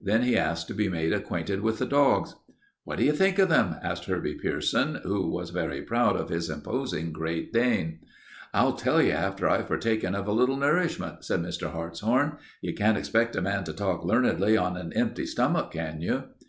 Then 0.00 0.24
he 0.24 0.36
asked 0.36 0.66
to 0.66 0.74
be 0.74 0.88
made 0.88 1.12
acquainted 1.12 1.60
with 1.60 1.78
the 1.78 1.86
dogs. 1.86 2.34
"What 2.82 2.98
do 2.98 3.04
you 3.04 3.12
think 3.12 3.38
of 3.38 3.48
them?" 3.48 3.76
asked 3.84 4.06
Herbie 4.06 4.34
Pierson, 4.34 4.96
who 5.04 5.30
was 5.32 5.50
very 5.50 5.80
proud 5.80 6.16
of 6.16 6.28
his 6.28 6.50
imposing 6.50 7.12
Great 7.12 7.52
Dane. 7.52 8.00
"I'll 8.52 8.72
tell 8.72 9.00
you 9.00 9.12
after 9.12 9.48
I've 9.48 9.68
partaken 9.68 10.16
of 10.16 10.26
a 10.26 10.32
little 10.32 10.56
nourishment," 10.56 11.24
said 11.24 11.38
Mr. 11.40 11.70
Hartshorn. 11.70 12.38
"You 12.60 12.74
can't 12.74 12.98
expect 12.98 13.36
a 13.36 13.40
man 13.40 13.62
to 13.62 13.72
talk 13.72 14.04
learnedly 14.04 14.56
on 14.56 14.76
an 14.76 14.92
empty 14.94 15.24
stomach, 15.24 15.70
can 15.70 16.00
you?" 16.00 16.24